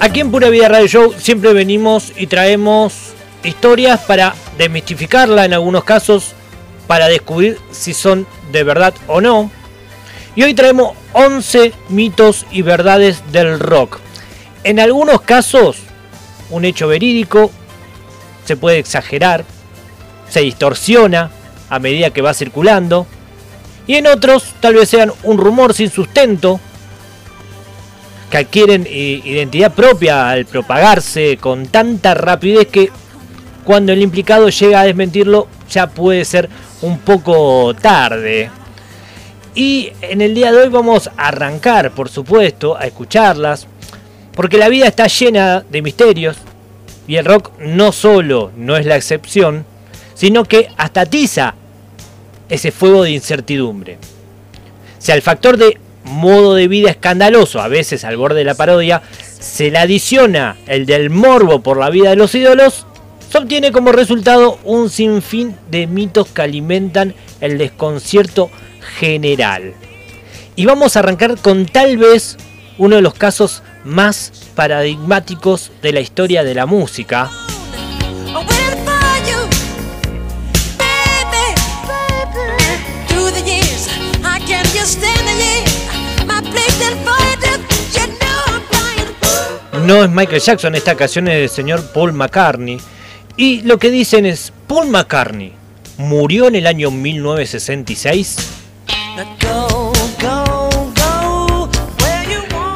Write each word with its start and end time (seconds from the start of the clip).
Aquí 0.00 0.20
en 0.20 0.30
Pura 0.30 0.50
Vida 0.50 0.68
Radio 0.68 0.86
Show 0.86 1.14
siempre 1.18 1.52
venimos 1.52 2.12
y 2.16 2.26
traemos 2.26 3.12
historias 3.42 4.00
para 4.00 4.34
desmistificarla 4.58 5.44
en 5.44 5.54
algunos 5.54 5.84
casos, 5.84 6.32
para 6.86 7.08
descubrir 7.08 7.58
si 7.70 7.94
son 7.94 8.26
de 8.52 8.64
verdad 8.64 8.92
o 9.06 9.20
no. 9.20 9.50
Y 10.34 10.42
hoy 10.42 10.52
traemos 10.52 10.92
11 11.12 11.72
mitos 11.90 12.44
y 12.50 12.62
verdades 12.62 13.22
del 13.32 13.60
rock. 13.60 14.00
En 14.64 14.80
algunos 14.80 15.20
casos, 15.22 15.76
un 16.50 16.64
hecho 16.64 16.88
verídico, 16.88 17.50
se 18.44 18.56
puede 18.56 18.78
exagerar, 18.78 19.44
se 20.28 20.40
distorsiona 20.40 21.30
a 21.70 21.78
medida 21.78 22.10
que 22.10 22.20
va 22.22 22.34
circulando. 22.34 23.06
Y 23.86 23.94
en 23.94 24.06
otros 24.06 24.54
tal 24.60 24.74
vez 24.74 24.88
sean 24.88 25.12
un 25.22 25.38
rumor 25.38 25.72
sin 25.72 25.90
sustento, 25.90 26.58
que 28.34 28.38
adquieren 28.38 28.84
eh, 28.90 29.22
identidad 29.24 29.72
propia 29.72 30.28
al 30.28 30.44
propagarse 30.44 31.36
con 31.36 31.68
tanta 31.68 32.14
rapidez 32.14 32.66
que 32.66 32.90
cuando 33.62 33.92
el 33.92 34.02
implicado 34.02 34.48
llega 34.48 34.80
a 34.80 34.84
desmentirlo 34.84 35.46
ya 35.70 35.86
puede 35.86 36.24
ser 36.24 36.48
un 36.82 36.98
poco 36.98 37.72
tarde. 37.74 38.50
Y 39.54 39.92
en 40.00 40.20
el 40.20 40.34
día 40.34 40.50
de 40.50 40.62
hoy 40.62 40.68
vamos 40.68 41.08
a 41.16 41.28
arrancar, 41.28 41.92
por 41.92 42.08
supuesto, 42.08 42.76
a 42.76 42.86
escucharlas, 42.86 43.68
porque 44.34 44.58
la 44.58 44.68
vida 44.68 44.88
está 44.88 45.06
llena 45.06 45.60
de 45.70 45.82
misterios 45.82 46.36
y 47.06 47.14
el 47.14 47.26
rock 47.26 47.52
no 47.60 47.92
solo 47.92 48.50
no 48.56 48.76
es 48.76 48.84
la 48.84 48.96
excepción, 48.96 49.64
sino 50.14 50.42
que 50.42 50.70
hasta 50.76 51.02
atiza 51.02 51.54
ese 52.48 52.72
fuego 52.72 53.04
de 53.04 53.12
incertidumbre. 53.12 53.96
Si 54.98 55.12
al 55.12 55.22
factor 55.22 55.56
de 55.56 55.83
modo 56.04 56.54
de 56.54 56.68
vida 56.68 56.90
escandaloso, 56.90 57.60
a 57.60 57.68
veces 57.68 58.04
al 58.04 58.16
borde 58.16 58.38
de 58.38 58.44
la 58.44 58.54
parodia, 58.54 59.02
se 59.40 59.70
le 59.70 59.78
adiciona 59.78 60.56
el 60.66 60.86
del 60.86 61.10
morbo 61.10 61.62
por 61.62 61.78
la 61.78 61.90
vida 61.90 62.10
de 62.10 62.16
los 62.16 62.34
ídolos, 62.34 62.86
se 63.30 63.38
obtiene 63.38 63.72
como 63.72 63.92
resultado 63.92 64.58
un 64.64 64.90
sinfín 64.90 65.56
de 65.70 65.86
mitos 65.86 66.28
que 66.28 66.42
alimentan 66.42 67.14
el 67.40 67.58
desconcierto 67.58 68.50
general. 68.98 69.74
Y 70.56 70.66
vamos 70.66 70.96
a 70.96 71.00
arrancar 71.00 71.36
con 71.38 71.66
tal 71.66 71.96
vez 71.96 72.36
uno 72.78 72.96
de 72.96 73.02
los 73.02 73.14
casos 73.14 73.62
más 73.84 74.32
paradigmáticos 74.54 75.72
de 75.82 75.92
la 75.92 76.00
historia 76.00 76.44
de 76.44 76.54
la 76.54 76.66
música. 76.66 77.30
No 89.84 90.02
es 90.02 90.10
Michael 90.10 90.40
Jackson, 90.40 90.74
esta 90.74 90.94
canción 90.94 91.28
es 91.28 91.34
del 91.34 91.48
señor 91.50 91.84
Paul 91.92 92.14
McCartney. 92.14 92.78
Y 93.36 93.60
lo 93.62 93.78
que 93.78 93.90
dicen 93.90 94.24
es, 94.24 94.50
Paul 94.66 94.88
McCartney 94.88 95.52
murió 95.98 96.48
en 96.48 96.54
el 96.54 96.66
año 96.66 96.90
1966. 96.90 98.36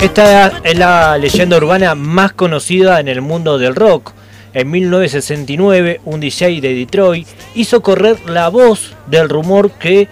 Esta 0.02 0.60
es 0.62 0.78
la 0.78 1.16
leyenda 1.16 1.56
urbana 1.56 1.94
más 1.94 2.34
conocida 2.34 3.00
en 3.00 3.08
el 3.08 3.22
mundo 3.22 3.56
del 3.56 3.74
rock. 3.74 4.12
En 4.52 4.70
1969, 4.70 6.02
un 6.04 6.20
DJ 6.20 6.60
de 6.60 6.74
Detroit 6.74 7.26
hizo 7.54 7.80
correr 7.80 8.18
la 8.28 8.50
voz 8.50 8.92
del 9.06 9.30
rumor 9.30 9.70
que 9.70 10.08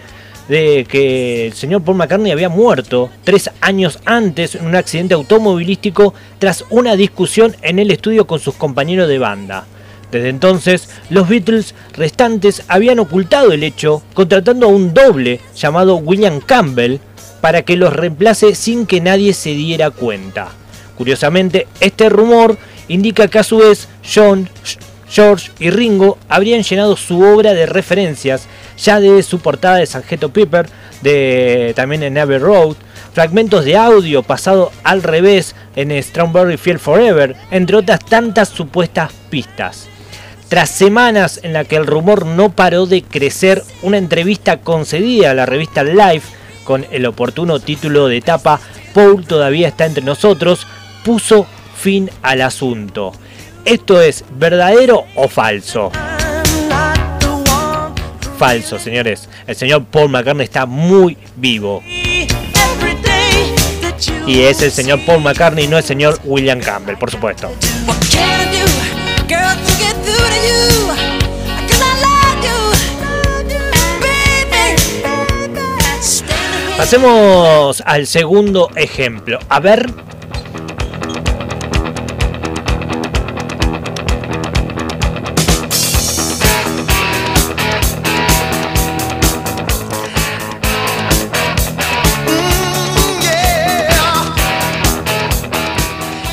de 0.47 0.85
que 0.89 1.47
el 1.47 1.53
señor 1.53 1.83
Paul 1.83 1.97
McCartney 1.97 2.31
había 2.31 2.49
muerto 2.49 3.09
tres 3.23 3.49
años 3.61 3.99
antes 4.05 4.55
en 4.55 4.65
un 4.65 4.75
accidente 4.75 5.13
automovilístico 5.13 6.13
tras 6.39 6.63
una 6.69 6.95
discusión 6.95 7.55
en 7.61 7.79
el 7.79 7.91
estudio 7.91 8.27
con 8.27 8.39
sus 8.39 8.55
compañeros 8.55 9.07
de 9.07 9.19
banda. 9.19 9.65
Desde 10.11 10.29
entonces, 10.29 10.89
los 11.09 11.27
Beatles 11.27 11.75
restantes 11.93 12.63
habían 12.69 12.99
ocultado 12.99 13.51
el 13.51 13.63
hecho, 13.63 14.01
contratando 14.13 14.67
a 14.67 14.69
un 14.69 14.93
doble 14.93 15.41
llamado 15.55 15.97
William 15.97 16.39
Campbell 16.39 16.99
para 17.41 17.63
que 17.63 17.75
los 17.75 17.93
reemplace 17.93 18.55
sin 18.55 18.85
que 18.85 19.01
nadie 19.01 19.33
se 19.33 19.49
diera 19.49 19.91
cuenta. 19.91 20.49
Curiosamente, 20.97 21.67
este 21.81 22.09
rumor 22.09 22.57
indica 22.87 23.27
que 23.27 23.39
a 23.39 23.43
su 23.43 23.57
vez 23.57 23.87
John, 24.03 24.49
George 25.09 25.51
y 25.59 25.69
Ringo 25.69 26.17
habrían 26.27 26.63
llenado 26.63 26.95
su 26.97 27.21
obra 27.21 27.53
de 27.53 27.65
referencias 27.65 28.47
ya 28.77 28.99
de 28.99 29.23
su 29.23 29.39
portada 29.39 29.77
de 29.77 29.85
Sanjeto 29.85 30.29
Piper, 30.29 30.67
de, 31.01 31.73
también 31.75 32.03
en 32.03 32.17
Abbey 32.17 32.37
Road, 32.37 32.75
fragmentos 33.13 33.65
de 33.65 33.77
audio 33.77 34.23
pasado 34.23 34.71
al 34.83 35.01
revés 35.01 35.55
en 35.75 36.01
Strawberry 36.01 36.57
Field 36.57 36.79
Forever, 36.79 37.35
entre 37.51 37.77
otras 37.77 38.05
tantas 38.05 38.49
supuestas 38.49 39.11
pistas. 39.29 39.87
Tras 40.49 40.69
semanas 40.69 41.41
en 41.43 41.53
la 41.53 41.65
que 41.65 41.75
el 41.75 41.87
rumor 41.87 42.25
no 42.25 42.51
paró 42.51 42.85
de 42.85 43.01
crecer, 43.01 43.63
una 43.81 43.97
entrevista 43.97 44.57
concedida 44.61 45.31
a 45.31 45.33
la 45.33 45.45
revista 45.45 45.83
Life 45.83 46.35
con 46.63 46.85
el 46.91 47.05
oportuno 47.05 47.59
título 47.59 48.07
de 48.07 48.17
etapa 48.17 48.59
Paul 48.93 49.25
todavía 49.25 49.67
está 49.67 49.85
entre 49.85 50.03
nosotros, 50.03 50.65
puso 51.03 51.45
fin 51.75 52.09
al 52.21 52.41
asunto. 52.41 53.13
¿Esto 53.67 54.01
es 54.01 54.23
verdadero 54.31 55.03
o 55.15 55.27
falso? 55.27 55.91
falso, 58.37 58.79
señores. 58.79 59.27
El 59.45 59.57
señor 59.57 59.83
Paul 59.85 60.09
McCartney 60.09 60.45
está 60.45 60.65
muy 60.65 61.17
vivo. 61.35 61.83
Y 64.25 64.41
es 64.43 64.61
el 64.61 64.71
señor 64.71 65.03
Paul 65.05 65.21
McCartney, 65.21 65.67
no 65.67 65.77
el 65.77 65.83
señor 65.83 66.17
William 66.23 66.61
Campbell, 66.61 66.95
por 66.95 67.11
supuesto. 67.11 67.51
Pasemos 76.77 77.83
al 77.85 78.07
segundo 78.07 78.69
ejemplo. 78.77 79.39
A 79.49 79.59
ver 79.59 79.91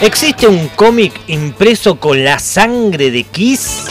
¿Existe 0.05 0.47
un 0.47 0.69
cómic 0.69 1.19
impreso 1.29 1.99
con 1.99 2.23
la 2.23 2.39
sangre 2.39 3.11
de 3.11 3.23
Kiss? 3.23 3.87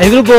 El 0.00 0.10
grupo, 0.10 0.32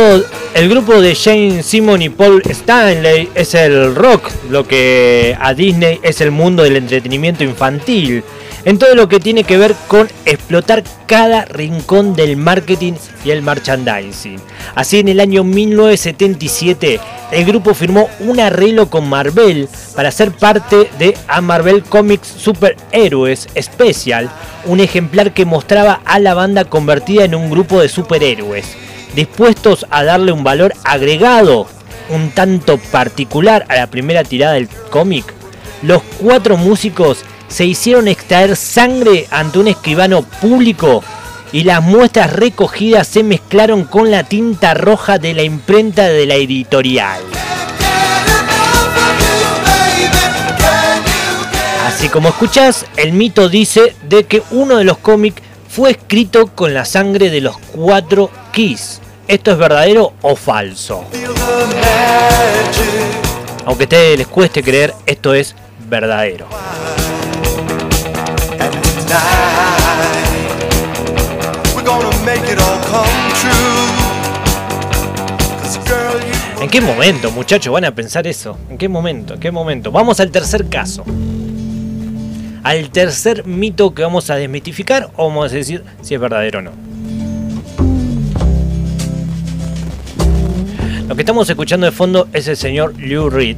el 0.55 0.67
grupo 0.67 0.99
de 0.99 1.13
Jane 1.13 1.61
Simon 1.61 2.01
y 2.01 2.09
Paul 2.09 2.41
Stanley 2.43 3.29
es 3.35 3.53
el 3.53 3.93
rock, 3.93 4.31
lo 4.49 4.67
que 4.67 5.37
a 5.39 5.53
Disney 5.53 5.99
es 6.01 6.21
el 6.21 6.31
mundo 6.31 6.63
del 6.63 6.77
entretenimiento 6.77 7.43
infantil 7.43 8.23
en 8.65 8.79
todo 8.79 8.95
lo 8.95 9.07
que 9.09 9.19
tiene 9.19 9.43
que 9.43 9.57
ver 9.57 9.75
con 9.87 10.07
explotar 10.25 10.83
cada 11.05 11.45
rincón 11.45 12.15
del 12.15 12.37
marketing 12.37 12.93
y 13.25 13.31
el 13.31 13.41
merchandising. 13.41 14.39
Así 14.75 14.99
en 14.99 15.09
el 15.09 15.19
año 15.19 15.43
1977 15.43 16.99
el 17.31 17.45
grupo 17.45 17.73
firmó 17.73 18.09
un 18.19 18.39
arreglo 18.39 18.89
con 18.89 19.09
Marvel 19.09 19.67
para 19.95 20.11
ser 20.11 20.31
parte 20.31 20.89
de 20.99 21.17
A 21.27 21.41
Marvel 21.41 21.83
Comics 21.83 22.27
Super 22.27 22.77
Héroes 22.91 23.47
Special, 23.59 24.29
un 24.65 24.79
ejemplar 24.79 25.33
que 25.33 25.45
mostraba 25.45 26.01
a 26.05 26.19
la 26.19 26.33
banda 26.33 26.65
convertida 26.65 27.25
en 27.25 27.35
un 27.35 27.49
grupo 27.49 27.81
de 27.81 27.89
superhéroes, 27.89 28.65
dispuestos 29.15 29.85
a 29.89 30.03
darle 30.03 30.31
un 30.31 30.43
valor 30.43 30.73
agregado 30.83 31.67
un 32.09 32.31
tanto 32.31 32.77
particular 32.77 33.65
a 33.69 33.75
la 33.75 33.87
primera 33.87 34.23
tirada 34.23 34.53
del 34.53 34.67
cómic. 34.89 35.25
Los 35.81 36.01
cuatro 36.21 36.57
músicos 36.57 37.23
se 37.47 37.65
hicieron 37.65 38.07
extraer 38.07 38.55
sangre 38.55 39.27
ante 39.31 39.59
un 39.59 39.67
escribano 39.67 40.23
público 40.23 41.03
y 41.51 41.63
las 41.63 41.83
muestras 41.83 42.33
recogidas 42.33 43.07
se 43.07 43.23
mezclaron 43.23 43.83
con 43.83 44.09
la 44.09 44.23
tinta 44.23 44.73
roja 44.73 45.19
de 45.19 45.33
la 45.33 45.43
imprenta 45.43 46.07
de 46.07 46.25
la 46.25 46.35
editorial. 46.35 47.21
Así 51.85 52.09
como 52.09 52.29
escuchas, 52.29 52.85
el 52.97 53.13
mito 53.13 53.49
dice 53.49 53.95
de 54.09 54.23
que 54.23 54.41
uno 54.51 54.77
de 54.77 54.83
los 54.83 54.97
cómics 54.97 55.41
fue 55.69 55.91
escrito 55.91 56.47
con 56.47 56.73
la 56.73 56.85
sangre 56.85 57.29
de 57.29 57.41
los 57.41 57.57
cuatro 57.57 58.29
Keys. 58.51 58.99
¿Esto 59.27 59.51
es 59.51 59.57
verdadero 59.57 60.13
o 60.21 60.35
falso? 60.35 61.05
Aunque 63.65 63.83
a 63.83 63.85
ustedes 63.85 64.17
les 64.17 64.27
cueste 64.27 64.61
creer, 64.61 64.93
esto 65.05 65.33
es 65.33 65.55
verdadero. 65.87 66.47
¿En 76.61 76.69
qué 76.69 76.79
momento, 76.79 77.29
muchachos, 77.31 77.73
van 77.73 77.85
a 77.85 77.93
pensar 77.93 78.25
eso? 78.25 78.57
¿En 78.69 78.77
qué 78.77 78.87
momento? 78.87 79.33
¿En 79.33 79.39
qué 79.39 79.51
momento? 79.51 79.91
Vamos 79.91 80.19
al 80.19 80.31
tercer 80.31 80.69
caso. 80.69 81.03
Al 82.63 82.89
tercer 82.89 83.45
mito 83.45 83.93
que 83.93 84.01
vamos 84.01 84.29
a 84.29 84.35
desmitificar 84.35 85.09
o 85.17 85.27
vamos 85.27 85.51
a 85.51 85.55
decir 85.55 85.83
si 86.01 86.15
es 86.15 86.21
verdadero 86.21 86.59
o 86.59 86.61
no. 86.61 86.71
Lo 91.07 91.15
que 91.15 91.21
estamos 91.21 91.49
escuchando 91.49 91.85
de 91.85 91.91
fondo 91.91 92.29
es 92.31 92.47
el 92.47 92.55
señor 92.55 92.95
Lou 92.97 93.29
Reed. 93.29 93.57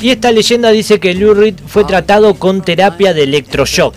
Y 0.00 0.10
esta 0.10 0.30
leyenda 0.30 0.70
dice 0.70 1.00
que 1.00 1.12
Lou 1.14 1.34
Reed 1.34 1.56
fue 1.66 1.84
tratado 1.84 2.34
con 2.34 2.62
terapia 2.62 3.14
de 3.14 3.24
electroshock. 3.24 3.96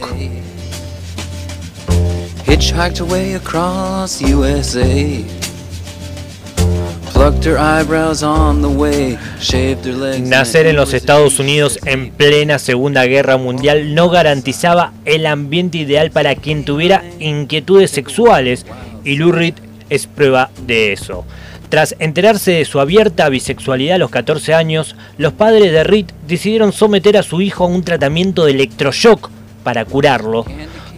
Nacer 10.23 10.65
en 10.65 10.75
los 10.75 10.93
Estados 10.93 11.39
Unidos 11.39 11.79
en 11.85 12.09
plena 12.09 12.57
Segunda 12.57 13.05
Guerra 13.05 13.37
Mundial 13.37 13.93
no 13.93 14.09
garantizaba 14.09 14.93
el 15.05 15.27
ambiente 15.27 15.77
ideal 15.77 16.09
para 16.09 16.33
quien 16.33 16.65
tuviera 16.65 17.03
inquietudes 17.19 17.91
sexuales 17.91 18.65
y 19.03 19.17
Lou 19.17 19.31
Reed 19.31 19.53
es 19.91 20.07
prueba 20.07 20.49
de 20.65 20.93
eso. 20.93 21.25
Tras 21.71 21.95
enterarse 21.99 22.51
de 22.51 22.65
su 22.65 22.81
abierta 22.81 23.29
bisexualidad 23.29 23.95
a 23.95 23.99
los 23.99 24.11
14 24.11 24.53
años, 24.53 24.97
los 25.17 25.31
padres 25.31 25.71
de 25.71 25.85
Reed 25.85 26.07
decidieron 26.27 26.73
someter 26.73 27.15
a 27.15 27.23
su 27.23 27.39
hijo 27.39 27.63
a 27.63 27.67
un 27.67 27.81
tratamiento 27.81 28.43
de 28.43 28.51
electroshock 28.51 29.29
para 29.63 29.85
curarlo, 29.85 30.45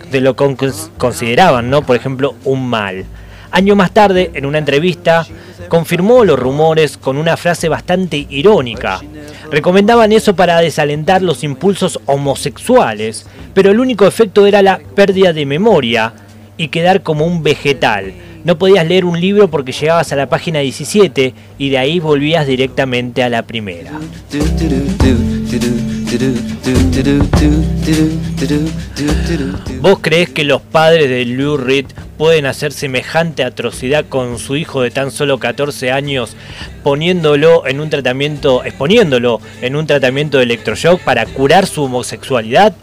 de 0.09 0.19
lo 0.19 0.35
que 0.35 0.71
consideraban, 0.97 1.69
¿no? 1.69 1.83
por 1.83 1.95
ejemplo, 1.95 2.33
un 2.43 2.67
mal. 2.67 3.05
Año 3.51 3.75
más 3.75 3.91
tarde, 3.91 4.31
en 4.33 4.47
una 4.47 4.57
entrevista, 4.57 5.27
confirmó 5.67 6.25
los 6.25 6.39
rumores 6.39 6.97
con 6.97 7.17
una 7.17 7.37
frase 7.37 7.69
bastante 7.69 8.25
irónica. 8.27 8.99
Recomendaban 9.51 10.11
eso 10.11 10.35
para 10.35 10.59
desalentar 10.59 11.21
los 11.21 11.43
impulsos 11.43 11.99
homosexuales, 12.07 13.27
pero 13.53 13.69
el 13.69 13.79
único 13.79 14.07
efecto 14.07 14.47
era 14.47 14.63
la 14.63 14.79
pérdida 14.95 15.33
de 15.33 15.45
memoria 15.45 16.13
y 16.57 16.69
quedar 16.69 17.03
como 17.03 17.25
un 17.25 17.43
vegetal. 17.43 18.13
No 18.43 18.57
podías 18.57 18.85
leer 18.85 19.05
un 19.05 19.19
libro 19.19 19.49
porque 19.49 19.71
llegabas 19.71 20.11
a 20.11 20.17
la 20.17 20.27
página 20.27 20.59
17 20.59 21.33
y 21.57 21.69
de 21.69 21.77
ahí 21.77 21.99
volvías 21.99 22.45
directamente 22.45 23.23
a 23.23 23.29
la 23.29 23.43
primera. 23.43 23.91
¿Vos 29.81 29.99
crees 30.01 30.29
que 30.29 30.43
los 30.43 30.61
padres 30.61 31.09
de 31.09 31.25
Lou 31.25 31.57
Reed 31.57 31.85
pueden 32.17 32.45
hacer 32.45 32.73
semejante 32.73 33.43
atrocidad 33.43 34.05
con 34.07 34.37
su 34.37 34.57
hijo 34.57 34.81
de 34.81 34.91
tan 34.91 35.09
solo 35.09 35.39
14 35.39 35.91
años 35.91 36.35
poniéndolo 36.83 37.65
en 37.65 37.79
un 37.79 37.89
tratamiento, 37.89 38.63
exponiéndolo 38.63 39.39
en 39.61 39.75
un 39.75 39.87
tratamiento 39.87 40.37
de 40.37 40.43
electroshock 40.43 41.01
para 41.01 41.25
curar 41.25 41.65
su 41.65 41.83
homosexualidad? 41.83 42.75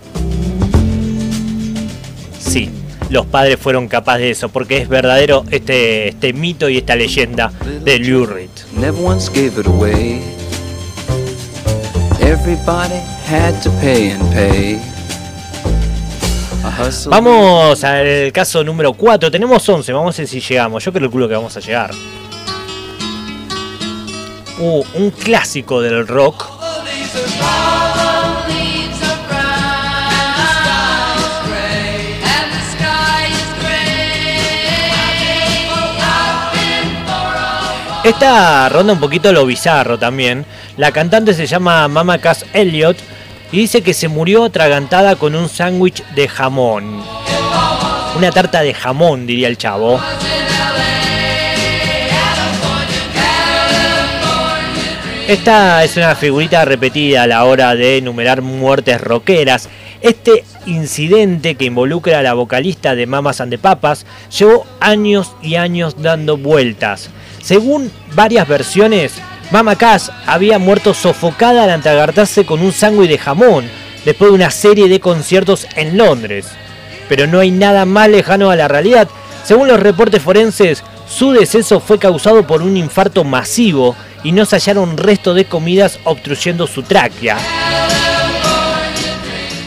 Sí, 2.38 2.70
los 3.10 3.26
padres 3.26 3.58
fueron 3.58 3.88
capaces 3.88 4.22
de 4.22 4.30
eso, 4.30 4.48
porque 4.48 4.78
es 4.78 4.88
verdadero 4.88 5.44
este, 5.50 6.08
este 6.08 6.32
mito 6.32 6.68
y 6.68 6.78
esta 6.78 6.96
leyenda 6.96 7.52
de 7.84 7.98
Lou 7.98 8.26
Reed. 8.26 8.50
Vamos 17.08 17.84
al 17.84 18.32
caso 18.32 18.62
número 18.62 18.92
4. 18.92 19.30
Tenemos 19.30 19.68
11. 19.68 19.92
Vamos 19.92 20.16
a 20.18 20.22
ver 20.22 20.28
si 20.28 20.40
llegamos. 20.40 20.84
Yo 20.84 20.92
calculo 20.92 21.28
que 21.28 21.34
vamos 21.34 21.56
a 21.56 21.60
llegar. 21.60 21.90
Uh, 24.58 24.84
un 24.94 25.10
clásico 25.10 25.80
del 25.80 26.06
rock. 26.06 26.46
Esta 38.10 38.68
ronda 38.68 38.92
un 38.92 38.98
poquito 38.98 39.32
lo 39.32 39.46
bizarro 39.46 39.96
también. 39.96 40.44
La 40.76 40.90
cantante 40.90 41.32
se 41.32 41.46
llama 41.46 41.86
Mama 41.86 42.18
Cass 42.18 42.44
Elliot 42.52 42.96
y 43.52 43.58
dice 43.58 43.82
que 43.82 43.94
se 43.94 44.08
murió 44.08 44.42
atragantada 44.42 45.14
con 45.14 45.36
un 45.36 45.48
sándwich 45.48 46.04
de 46.16 46.26
jamón. 46.26 47.04
Una 48.16 48.32
tarta 48.32 48.62
de 48.62 48.74
jamón, 48.74 49.28
diría 49.28 49.46
el 49.46 49.56
chavo. 49.56 50.00
Esta 55.28 55.84
es 55.84 55.96
una 55.96 56.16
figurita 56.16 56.64
repetida 56.64 57.22
a 57.22 57.28
la 57.28 57.44
hora 57.44 57.76
de 57.76 57.98
enumerar 57.98 58.42
muertes 58.42 59.00
rockeras. 59.00 59.68
Este 60.00 60.44
incidente 60.66 61.54
que 61.54 61.66
involucra 61.66 62.18
a 62.18 62.22
la 62.22 62.34
vocalista 62.34 62.96
de 62.96 63.06
Mamas 63.06 63.40
and 63.40 63.52
the 63.52 63.58
Papas 63.58 64.04
llevó 64.36 64.66
años 64.80 65.32
y 65.42 65.54
años 65.54 66.02
dando 66.02 66.36
vueltas. 66.36 67.10
Según 67.40 67.90
varias 68.14 68.46
versiones, 68.46 69.14
Mama 69.50 69.76
Cass 69.76 70.12
había 70.26 70.58
muerto 70.58 70.94
sofocada 70.94 71.64
al 71.64 71.70
atragantarse 71.70 72.44
con 72.44 72.60
un 72.60 72.72
sándwich 72.72 73.08
de 73.08 73.19
jamón 73.19 73.69
después 74.04 74.31
de 74.31 74.34
una 74.34 74.50
serie 74.50 74.88
de 74.88 75.00
conciertos 75.00 75.66
en 75.75 75.96
Londres. 75.96 76.46
Pero 77.08 77.26
no 77.26 77.40
hay 77.40 77.50
nada 77.50 77.84
más 77.87 78.08
lejano 78.08 78.50
a 78.50 78.56
la 78.56 78.69
realidad. 78.69 79.08
Según 79.44 79.69
los 79.69 79.81
reportes 79.81 80.22
forenses, 80.22 80.84
su 81.08 81.32
deceso 81.32 81.81
fue 81.81 81.98
causado 81.98 82.46
por 82.46 82.62
un 82.62 82.76
infarto 82.76 83.25
masivo 83.25 83.96
y 84.22 84.32
no 84.32 84.44
se 84.44 84.56
hallaron 84.56 84.96
restos 84.96 85.34
de 85.34 85.46
comidas 85.46 85.98
obstruyendo 86.04 86.66
su 86.66 86.82
tráquea. 86.82 87.38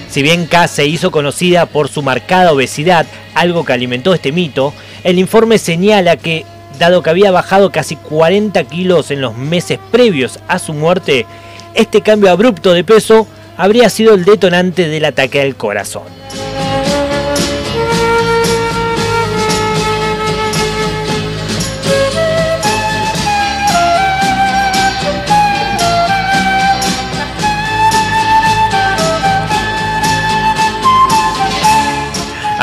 Si 0.10 0.22
bien 0.22 0.46
Cass 0.46 0.72
se 0.72 0.86
hizo 0.86 1.10
conocida 1.10 1.66
por 1.66 1.90
su 1.90 2.04
marcada 2.04 2.54
obesidad, 2.54 3.08
algo 3.34 3.66
que 3.66 3.74
alimentó 3.74 4.14
este 4.14 4.32
mito, 4.32 4.74
el 5.04 5.18
informe 5.18 5.58
señala 5.58 6.18
que 6.18 6.46
dado 6.80 7.02
que 7.02 7.10
había 7.10 7.32
bajado 7.32 7.72
casi 7.72 7.96
40 7.96 8.64
kilos 8.66 9.12
en 9.12 9.22
los 9.22 9.38
meses 9.38 9.80
previos 9.92 10.40
a 10.48 10.60
su 10.60 10.74
muerte, 10.74 11.26
este 11.74 12.02
cambio 12.02 12.32
abrupto 12.32 12.74
de 12.74 12.84
peso 12.84 13.28
habría 13.58 13.90
sido 13.90 14.14
el 14.14 14.26
detonante 14.26 14.88
del 14.88 15.06
ataque 15.06 15.42
al 15.42 15.56
corazón. 15.56 16.04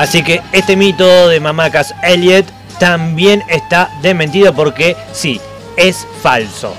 Así 0.01 0.23
que 0.23 0.41
este 0.53 0.77
mito 0.77 1.29
de 1.29 1.41
Mamacas 1.41 1.95
Elliot 2.03 2.47
también 2.81 3.45
está 3.47 3.91
desmentido 4.01 4.55
porque 4.55 4.97
sí, 5.13 5.39
es 5.77 6.07
falso. 6.23 6.75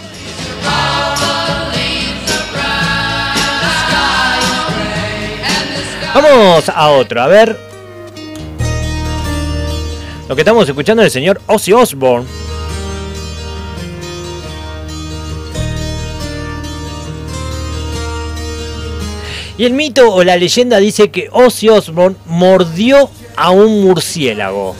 Vamos 6.14 6.68
a 6.68 6.90
otro, 6.90 7.22
a 7.22 7.28
ver. 7.28 7.58
Lo 10.28 10.36
que 10.36 10.42
estamos 10.42 10.68
escuchando 10.68 11.04
es 11.04 11.08
el 11.08 11.12
señor 11.12 11.42
Ozzy 11.46 11.72
Osbourne. 11.72 12.28
Y 19.58 19.66
el 19.66 19.74
mito 19.74 20.12
o 20.12 20.24
la 20.24 20.36
leyenda 20.36 20.80
dice 20.80 21.12
que 21.12 21.30
Ozzy 21.32 21.70
Osbourne 21.70 22.18
mordió 22.26 23.10
a 23.36 23.52
un 23.52 23.84
murciélago. 23.84 24.76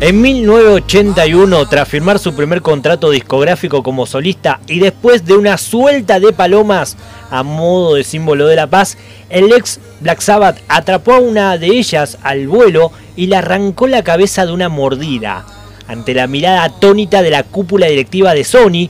En 0.00 0.20
1981, 0.20 1.66
tras 1.66 1.88
firmar 1.88 2.20
su 2.20 2.32
primer 2.34 2.62
contrato 2.62 3.10
discográfico 3.10 3.82
como 3.82 4.06
solista 4.06 4.60
y 4.68 4.78
después 4.78 5.24
de 5.24 5.34
una 5.34 5.58
suelta 5.58 6.20
de 6.20 6.32
palomas 6.32 6.96
a 7.30 7.42
modo 7.42 7.94
de 7.94 8.04
símbolo 8.04 8.46
de 8.46 8.54
la 8.54 8.68
paz, 8.68 8.96
el 9.28 9.52
ex 9.52 9.80
Black 10.00 10.20
Sabbath 10.20 10.60
atrapó 10.68 11.14
a 11.14 11.18
una 11.18 11.58
de 11.58 11.66
ellas 11.66 12.16
al 12.22 12.46
vuelo 12.46 12.92
y 13.16 13.26
le 13.26 13.36
arrancó 13.36 13.88
la 13.88 14.04
cabeza 14.04 14.46
de 14.46 14.52
una 14.52 14.68
mordida. 14.68 15.44
Ante 15.88 16.14
la 16.14 16.28
mirada 16.28 16.62
atónita 16.62 17.20
de 17.20 17.30
la 17.30 17.42
cúpula 17.42 17.88
directiva 17.88 18.34
de 18.34 18.44
Sony, 18.44 18.88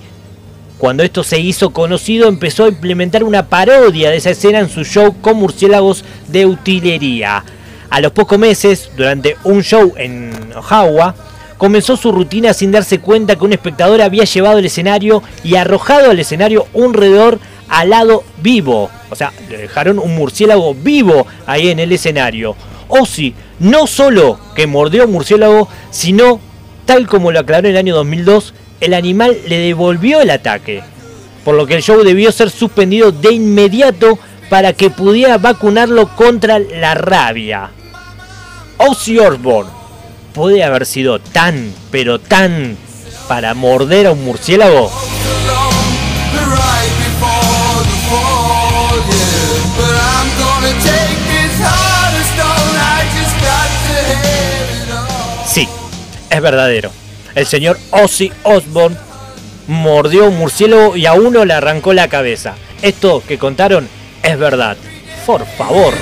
cuando 0.79 1.03
esto 1.03 1.25
se 1.25 1.41
hizo 1.41 1.71
conocido, 1.71 2.29
empezó 2.29 2.65
a 2.65 2.69
implementar 2.69 3.25
una 3.25 3.49
parodia 3.49 4.11
de 4.11 4.17
esa 4.17 4.31
escena 4.31 4.61
en 4.61 4.69
su 4.69 4.85
show 4.85 5.17
con 5.21 5.37
murciélagos 5.37 6.05
de 6.29 6.47
utilería. 6.47 7.45
A 7.91 8.01
los 8.01 8.13
pocos 8.13 8.39
meses, 8.39 8.91
durante 8.97 9.37
un 9.43 9.63
show 9.63 9.93
en 9.97 10.31
Ohio, 10.57 11.15
comenzó 11.57 11.97
su 11.97 12.13
rutina 12.13 12.55
sin 12.55 12.71
darse 12.71 13.01
cuenta 13.01 13.35
que 13.35 13.45
un 13.45 13.53
espectador 13.53 14.01
había 14.01 14.23
llevado 14.25 14.59
el 14.59 14.67
escenario 14.67 15.23
y 15.43 15.57
arrojado 15.57 16.11
al 16.11 16.21
escenario 16.21 16.67
un 16.73 16.95
roedor 16.95 17.41
alado 17.69 18.23
vivo. 18.41 18.89
O 19.11 19.17
sea, 19.17 19.33
le 19.51 19.59
dejaron 19.59 19.99
un 19.99 20.15
murciélago 20.15 20.75
vivo 20.75 21.27
ahí 21.47 21.71
en 21.71 21.81
el 21.81 21.91
escenario. 21.91 22.55
Ozzy 22.89 23.35
no 23.59 23.89
solo 23.89 24.39
que 24.55 24.69
mordió 24.69 25.07
un 25.07 25.13
murciélago, 25.13 25.69
sino, 25.91 26.41
tal 26.85 27.09
como 27.09 27.33
lo 27.33 27.41
aclaró 27.41 27.67
en 27.67 27.75
el 27.75 27.79
año 27.79 27.97
2002, 27.97 28.55
el 28.81 28.95
animal 28.95 29.37
le 29.47 29.59
devolvió 29.59 30.21
el 30.21 30.31
ataque. 30.31 30.83
Por 31.45 31.55
lo 31.55 31.67
que 31.67 31.77
el 31.77 31.83
show 31.83 32.03
debió 32.03 32.31
ser 32.33 32.51
suspendido 32.51 33.13
de 33.13 33.33
inmediato 33.33 34.19
para 34.49 34.73
que 34.73 34.91
pudiera 34.91 35.39
vacunarlo 35.39 36.15
contra 36.17 36.59
la 36.59 36.95
rabia. 36.95 37.71
Ozzy 38.79 39.19
Osbourne 39.19 39.71
puede 40.33 40.63
haber 40.63 40.87
sido 40.87 41.19
tan, 41.19 41.73
pero 41.91 42.19
tan 42.19 42.77
para 43.27 43.55
morder 43.55 44.07
a 44.07 44.13
un 44.13 44.25
murciélago. 44.25 44.91
Sí, 55.47 55.69
es 56.31 56.41
verdadero. 56.41 56.91
El 57.35 57.47
señor 57.47 57.79
Ozzy 57.91 58.33
Osbourne 58.43 58.97
mordió 59.67 60.27
un 60.27 60.39
murciélago 60.39 60.97
y 60.97 61.07
a 61.07 61.13
uno 61.13 61.45
le 61.45 61.55
arrancó 61.55 61.93
la 61.93 62.09
cabeza. 62.09 62.55
Esto 62.83 63.23
que 63.27 63.39
contaron 63.39 63.89
es 64.23 64.39
verdad. 64.39 64.77
Por 65.27 65.47
favor. 65.47 65.95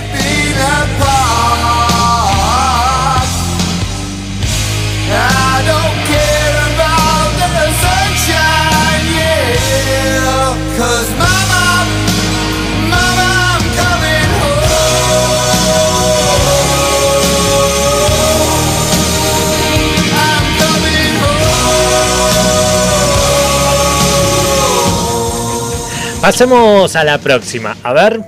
Pasemos 26.26 26.96
a 26.96 27.04
la 27.04 27.18
próxima. 27.18 27.76
A 27.84 27.92
ver. 27.92 28.20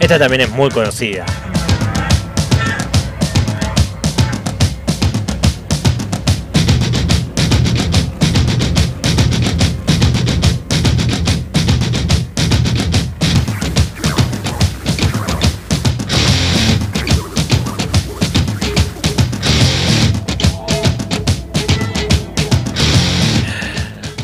Esta 0.00 0.18
también 0.18 0.40
es 0.40 0.50
muy 0.50 0.70
conocida. 0.70 1.24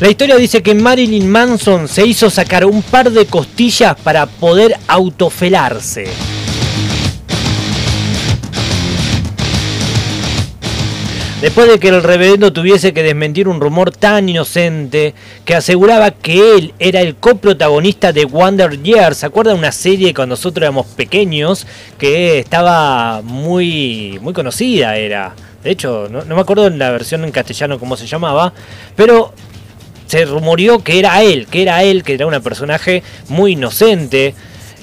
La 0.03 0.09
historia 0.09 0.35
dice 0.35 0.61
que 0.61 0.75
Marilyn 0.75 1.29
Manson 1.29 1.87
se 1.87 2.05
hizo 2.05 2.29
sacar 2.29 2.65
un 2.65 2.81
par 2.81 3.09
de 3.09 3.25
costillas 3.25 3.95
para 3.95 4.25
poder 4.25 4.75
autofelarse. 4.89 6.07
Después 11.39 11.69
de 11.69 11.79
que 11.79 11.87
el 11.87 12.03
reverendo 12.03 12.51
tuviese 12.51 12.93
que 12.93 13.01
desmentir 13.01 13.47
un 13.47 13.61
rumor 13.61 13.91
tan 13.91 14.27
inocente 14.27 15.13
que 15.45 15.55
aseguraba 15.55 16.11
que 16.11 16.57
él 16.57 16.73
era 16.79 16.99
el 16.99 17.15
coprotagonista 17.15 18.11
de 18.11 18.25
Wonder 18.25 18.83
Years, 18.83 19.19
¿se 19.19 19.27
acuerdan 19.27 19.57
una 19.57 19.71
serie 19.71 20.13
cuando 20.13 20.33
nosotros 20.33 20.63
éramos 20.63 20.87
pequeños 20.87 21.65
que 21.97 22.39
estaba 22.39 23.21
muy 23.21 24.19
muy 24.21 24.33
conocida 24.33 24.97
era? 24.97 25.33
De 25.63 25.71
hecho, 25.71 26.09
no, 26.11 26.25
no 26.25 26.35
me 26.35 26.41
acuerdo 26.41 26.67
en 26.67 26.77
la 26.77 26.91
versión 26.91 27.23
en 27.23 27.31
castellano 27.31 27.79
cómo 27.79 27.95
se 27.95 28.05
llamaba, 28.05 28.51
pero 28.97 29.33
se 30.07 30.25
rumoreó 30.25 30.83
que 30.83 30.99
era 30.99 31.21
él, 31.23 31.47
que 31.49 31.61
era 31.61 31.83
él, 31.83 32.03
que 32.03 32.13
era 32.13 32.27
un 32.27 32.41
personaje 32.41 33.03
muy 33.29 33.53
inocente. 33.53 34.35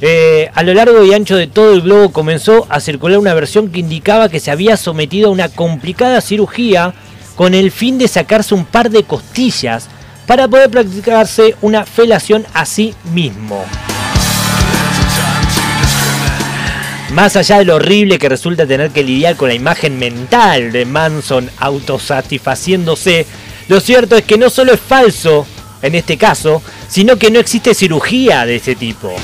Eh, 0.03 0.50
a 0.55 0.62
lo 0.62 0.73
largo 0.73 1.05
y 1.05 1.12
ancho 1.12 1.37
de 1.37 1.47
todo 1.47 1.75
el 1.75 1.83
globo 1.83 2.11
comenzó 2.11 2.67
a 2.71 2.81
circular 2.81 3.19
una 3.19 3.35
versión 3.35 3.71
que 3.71 3.81
indicaba 3.81 4.31
que 4.31 4.41
se 4.41 4.50
había 4.50 4.77
sometido 4.77 5.29
a 5.29 5.33
una 5.33 5.49
complicada 5.50 6.21
cirugía 6.21 6.95
con 7.37 7.55
el 7.55 7.71
fin 7.71 7.99
de 7.99 8.09
sacarse 8.09 8.55
un 8.55 8.65
par 8.65 8.91
de 8.91 9.03
costillas 9.03 9.89
para 10.27 10.49
poder 10.49 10.71
practicarse 10.71 11.55
una 11.61 11.85
felación 11.85 12.47
a 12.55 12.65
sí 12.65 12.95
mismo. 13.12 13.65
Más 17.12 17.35
allá 17.35 17.59
de 17.59 17.65
lo 17.65 17.75
horrible 17.75 18.21
que 18.21 18.29
resulta 18.29 18.67
tener 18.67 18.93
que 18.93 19.03
lidiar 19.03 19.35
con 19.35 19.49
la 19.49 19.55
imagen 19.55 19.99
mental 19.99 20.71
de 20.71 20.85
Manson 20.85 21.50
autosatisfaciéndose 21.59 23.27
lo 23.71 23.79
cierto 23.79 24.17
es 24.17 24.25
que 24.25 24.37
no 24.37 24.50
solo 24.50 24.73
es 24.73 24.81
falso, 24.81 25.47
en 25.81 25.95
este 25.95 26.19
caso, 26.19 26.61
sino 26.89 27.17
que 27.17 27.31
no 27.31 27.39
existe 27.39 27.73
cirugía 27.73 28.45
de 28.45 28.57
ese 28.57 28.75
tipo. 28.75 29.15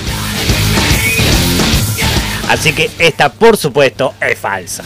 Así 2.49 2.73
que 2.73 2.89
esta, 3.01 3.33
por 3.33 3.57
supuesto, 3.57 4.15
es 4.21 4.39
falsa. 4.39 4.85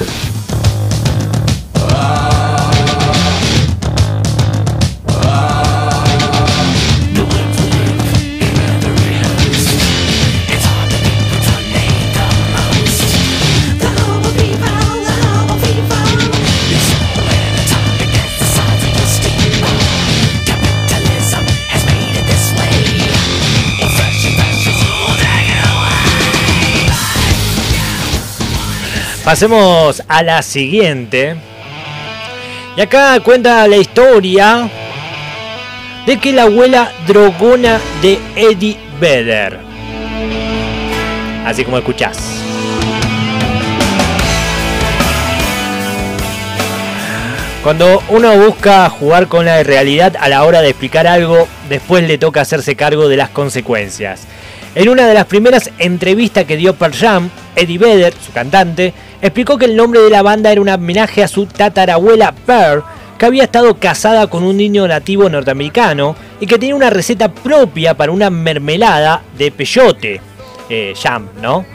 Pasemos 29.25 30.03
a 30.09 30.23
la 30.23 30.43
siguiente. 30.43 31.37
Y 32.77 32.81
acá 32.81 33.21
cuenta 33.21 33.69
la 33.69 33.77
historia 33.77 34.69
de 36.07 36.19
que 36.19 36.33
la 36.33 36.45
abuela 36.45 36.91
drogona 37.07 37.79
de 38.01 38.19
Eddie 38.35 38.79
Vedder. 38.99 39.59
Así 41.45 41.65
como 41.65 41.79
escuchás. 41.79 42.19
Cuando 47.63 48.03
uno 48.09 48.35
busca 48.39 48.89
jugar 48.89 49.29
con 49.29 49.45
la 49.45 49.63
realidad 49.63 50.17
a 50.19 50.31
la 50.31 50.45
hora 50.45 50.63
de 50.63 50.71
explicar 50.71 51.07
algo, 51.07 51.47
después 51.69 52.03
le 52.09 52.17
toca 52.17 52.41
hacerse 52.41 52.75
cargo 52.75 53.07
de 53.07 53.19
las 53.19 53.29
consecuencias. 53.29 54.27
En 54.75 54.89
una 54.89 55.07
de 55.07 55.13
las 55.13 55.27
primeras 55.27 55.71
entrevistas 55.79 56.47
que 56.47 56.57
dio 56.57 56.75
Pearl 56.75 56.95
Jam, 56.95 57.29
Eddie 57.57 57.77
Vedder, 57.77 58.15
su 58.15 58.33
cantante, 58.33 58.95
explicó 59.23 59.59
que 59.59 59.67
el 59.67 59.77
nombre 59.77 60.01
de 60.01 60.11
la 60.11 60.23
banda 60.23 60.51
era 60.53 60.61
un 60.61 60.69
homenaje 60.69 61.23
a 61.23 61.29
su 61.29 61.47
tatarabuela 61.47 62.35
Pearl, 62.47 62.83
que 63.19 63.27
había 63.27 63.45
estado 63.45 63.75
casada 63.75 64.29
con 64.29 64.43
un 64.43 64.57
niño 64.57 64.89
nativo 64.89 65.29
norteamericano 65.29 66.17
y 66.41 66.47
que 66.47 66.59
tenía 66.59 66.75
una 66.75 66.91
receta 66.91 67.31
propia 67.31 67.95
para 67.95 68.13
una 68.13 68.31
mermelada 68.31 69.23
de 69.37 69.53
peyote, 69.53 70.21
eh, 70.71 70.95
jam, 70.97 71.29
¿no? 71.41 71.67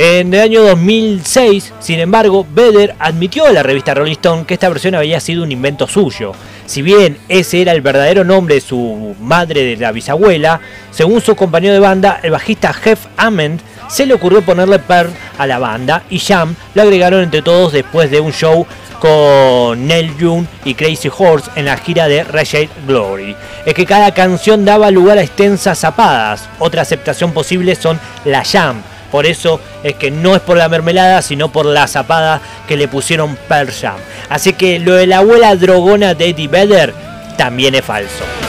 En 0.00 0.32
el 0.32 0.40
año 0.40 0.62
2006, 0.62 1.74
sin 1.80 1.98
embargo, 1.98 2.46
Vedder 2.48 2.94
admitió 3.00 3.46
a 3.46 3.52
la 3.52 3.64
revista 3.64 3.94
Rolling 3.94 4.12
Stone 4.12 4.44
que 4.46 4.54
esta 4.54 4.68
versión 4.68 4.94
había 4.94 5.18
sido 5.18 5.42
un 5.42 5.50
invento 5.50 5.88
suyo. 5.88 6.34
Si 6.66 6.82
bien 6.82 7.18
ese 7.28 7.60
era 7.62 7.72
el 7.72 7.80
verdadero 7.80 8.22
nombre 8.22 8.54
de 8.54 8.60
su 8.60 9.16
madre 9.20 9.64
de 9.64 9.76
la 9.76 9.90
bisabuela, 9.90 10.60
según 10.92 11.20
su 11.20 11.34
compañero 11.34 11.74
de 11.74 11.80
banda, 11.80 12.20
el 12.22 12.30
bajista 12.30 12.72
Jeff 12.72 13.06
Ament, 13.16 13.60
se 13.88 14.06
le 14.06 14.14
ocurrió 14.14 14.42
ponerle 14.42 14.78
Pearl 14.78 15.10
a 15.38 15.46
la 15.46 15.58
banda 15.58 16.02
y 16.10 16.18
Jam 16.18 16.54
lo 16.74 16.82
agregaron 16.82 17.22
entre 17.22 17.42
todos 17.42 17.72
después 17.72 18.10
de 18.10 18.20
un 18.20 18.32
show 18.32 18.66
con 19.00 19.86
Neil 19.86 20.16
Young 20.18 20.46
y 20.64 20.74
Crazy 20.74 21.10
Horse 21.16 21.50
en 21.54 21.66
la 21.66 21.76
gira 21.76 22.08
de 22.08 22.24
Rashad 22.24 22.66
Glory. 22.86 23.36
Es 23.64 23.74
que 23.74 23.86
cada 23.86 24.12
canción 24.12 24.64
daba 24.64 24.90
lugar 24.90 25.18
a 25.18 25.22
extensas 25.22 25.78
zapadas. 25.78 26.48
Otra 26.58 26.82
aceptación 26.82 27.32
posible 27.32 27.74
son 27.74 28.00
la 28.24 28.44
Jam. 28.44 28.82
Por 29.10 29.24
eso 29.24 29.60
es 29.82 29.94
que 29.94 30.10
no 30.10 30.34
es 30.34 30.42
por 30.42 30.56
la 30.56 30.68
mermelada, 30.68 31.22
sino 31.22 31.50
por 31.50 31.64
la 31.64 31.86
zapada 31.86 32.40
que 32.66 32.76
le 32.76 32.88
pusieron 32.88 33.36
Pearl 33.48 33.72
Jam. 33.72 33.96
Así 34.28 34.52
que 34.52 34.78
lo 34.78 34.94
de 34.94 35.06
la 35.06 35.18
abuela 35.18 35.54
drogona 35.56 36.14
de 36.14 36.30
Eddie 36.30 36.48
Vedder 36.48 36.92
también 37.36 37.74
es 37.74 37.84
falso. 37.84 38.47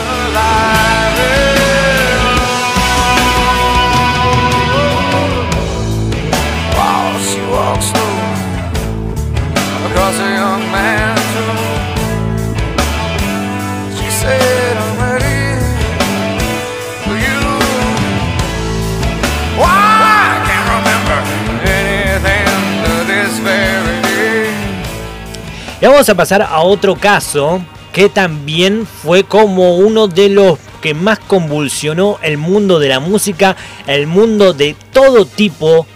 Y 25.80 25.86
vamos 25.86 26.08
a 26.10 26.14
pasar 26.14 26.42
a 26.42 26.60
otro 26.60 26.94
caso 26.94 27.62
que 27.92 28.10
también 28.10 28.86
fue 28.86 29.24
como 29.24 29.78
uno 29.78 30.08
de 30.08 30.28
los 30.28 30.58
que 30.82 30.92
más 30.92 31.18
convulsionó 31.18 32.18
el 32.22 32.36
mundo 32.36 32.78
de 32.78 32.88
la 32.90 33.00
música, 33.00 33.56
el 33.86 34.06
mundo 34.06 34.52
de 34.52 34.76
todo 34.92 35.24
tipo 35.24 35.86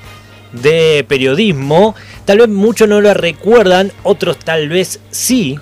de 0.52 1.04
periodismo. 1.06 1.94
Tal 2.24 2.38
vez 2.38 2.48
muchos 2.48 2.88
no 2.88 3.02
lo 3.02 3.12
recuerdan, 3.12 3.92
otros 4.02 4.38
tal 4.38 4.70
vez 4.70 5.00
sí. 5.10 5.58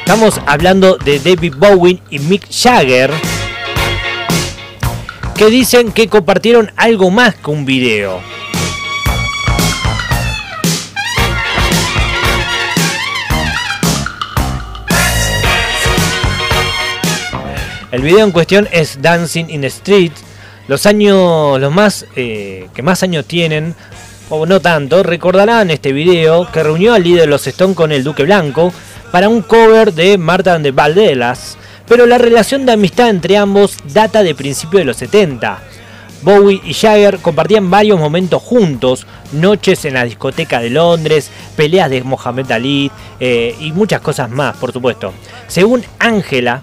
Estamos 0.00 0.40
hablando 0.44 0.96
de 0.96 1.20
David 1.20 1.54
Bowie 1.56 2.02
y 2.10 2.18
Mick 2.18 2.48
Jagger, 2.50 3.12
que 5.36 5.46
dicen 5.46 5.92
que 5.92 6.08
compartieron 6.08 6.72
algo 6.74 7.12
más 7.12 7.36
que 7.36 7.50
un 7.50 7.64
video. 7.64 8.39
El 17.92 18.02
video 18.02 18.24
en 18.24 18.30
cuestión 18.30 18.68
es 18.70 19.02
Dancing 19.02 19.46
in 19.48 19.62
the 19.62 19.66
Street. 19.66 20.12
Los 20.68 20.86
años, 20.86 21.60
los 21.60 21.72
más 21.72 22.06
eh, 22.14 22.68
que 22.72 22.82
más 22.82 23.02
años 23.02 23.24
tienen, 23.24 23.74
o 24.28 24.46
no 24.46 24.60
tanto, 24.60 25.02
recordarán 25.02 25.72
este 25.72 25.92
video 25.92 26.48
que 26.52 26.62
reunió 26.62 26.94
al 26.94 27.02
líder 27.02 27.22
de 27.22 27.26
los 27.26 27.48
Stones 27.48 27.76
con 27.76 27.90
el 27.90 28.04
Duque 28.04 28.22
Blanco 28.22 28.72
para 29.10 29.28
un 29.28 29.42
cover 29.42 29.92
de 29.92 30.18
Marta 30.18 30.56
de 30.60 30.70
Valdelas, 30.70 31.58
pero 31.88 32.06
la 32.06 32.18
relación 32.18 32.64
de 32.64 32.72
amistad 32.72 33.08
entre 33.08 33.36
ambos 33.36 33.76
data 33.92 34.22
de 34.22 34.36
principios 34.36 34.82
de 34.82 34.84
los 34.84 34.96
70. 34.98 35.60
Bowie 36.22 36.60
y 36.64 36.74
Jagger 36.74 37.18
compartían 37.18 37.70
varios 37.70 37.98
momentos 37.98 38.40
juntos, 38.40 39.04
noches 39.32 39.84
en 39.84 39.94
la 39.94 40.04
discoteca 40.04 40.60
de 40.60 40.70
Londres, 40.70 41.28
peleas 41.56 41.90
de 41.90 42.04
Mohamed 42.04 42.52
Ali 42.52 42.92
eh, 43.18 43.56
y 43.58 43.72
muchas 43.72 44.00
cosas 44.00 44.30
más, 44.30 44.56
por 44.58 44.72
supuesto. 44.72 45.12
Según 45.48 45.82
Angela, 45.98 46.62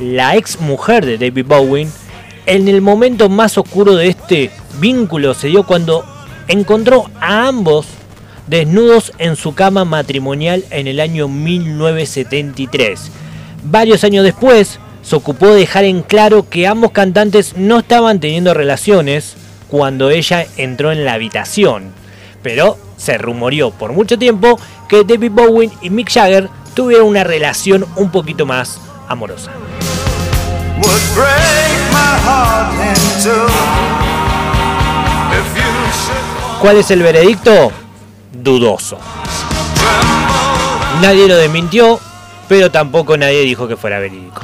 la 0.00 0.36
ex 0.36 0.60
mujer 0.60 1.04
de 1.04 1.18
David 1.18 1.46
Bowie, 1.46 1.88
en 2.46 2.68
el 2.68 2.80
momento 2.80 3.28
más 3.28 3.58
oscuro 3.58 3.94
de 3.94 4.08
este 4.08 4.50
vínculo 4.80 5.34
se 5.34 5.48
dio 5.48 5.64
cuando 5.64 6.04
encontró 6.48 7.10
a 7.20 7.46
ambos 7.46 7.86
desnudos 8.46 9.12
en 9.18 9.36
su 9.36 9.54
cama 9.54 9.84
matrimonial 9.84 10.64
en 10.70 10.88
el 10.88 11.00
año 11.00 11.28
1973. 11.28 13.10
Varios 13.62 14.02
años 14.04 14.24
después, 14.24 14.80
se 15.02 15.16
ocupó 15.16 15.48
de 15.48 15.60
dejar 15.60 15.84
en 15.84 16.02
claro 16.02 16.48
que 16.48 16.66
ambos 16.66 16.90
cantantes 16.90 17.56
no 17.56 17.78
estaban 17.78 18.20
teniendo 18.20 18.54
relaciones 18.54 19.36
cuando 19.68 20.10
ella 20.10 20.46
entró 20.56 20.92
en 20.92 21.04
la 21.04 21.14
habitación. 21.14 21.92
Pero 22.42 22.76
se 22.96 23.16
rumoreó 23.18 23.70
por 23.70 23.92
mucho 23.92 24.18
tiempo 24.18 24.58
que 24.88 25.04
David 25.04 25.32
Bowie 25.32 25.70
y 25.80 25.90
Mick 25.90 26.10
Jagger 26.10 26.48
tuvieron 26.74 27.08
una 27.08 27.24
relación 27.24 27.86
un 27.96 28.10
poquito 28.10 28.46
más 28.46 28.80
amorosa. 29.08 29.50
¿Cuál 36.60 36.76
es 36.76 36.90
el 36.90 37.02
veredicto? 37.02 37.72
Dudoso. 38.32 38.98
Nadie 41.00 41.26
lo 41.26 41.36
desmintió, 41.36 41.98
pero 42.48 42.70
tampoco 42.70 43.16
nadie 43.16 43.40
dijo 43.42 43.66
que 43.66 43.76
fuera 43.76 43.98
verídico. 43.98 44.42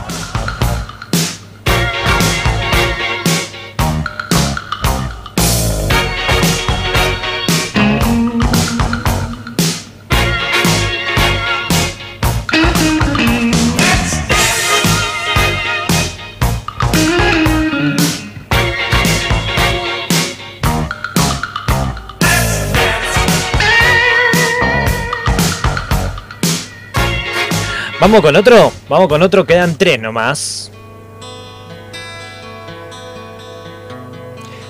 Vamos 27.98 28.20
con 28.20 28.37
otro, 28.37 28.72
vamos 28.90 29.09
con 29.09 29.22
otro, 29.22 29.46
quedan 29.46 29.78
tres 29.78 29.98
nomás. 29.98 30.70